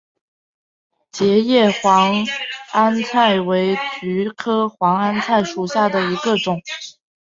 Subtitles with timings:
[1.11, 2.25] 戟叶黄
[2.73, 6.59] 鹌菜为菊科黄鹌菜属下的一个种。